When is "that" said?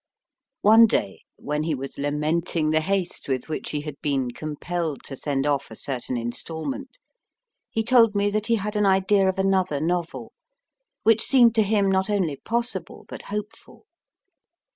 8.31-8.47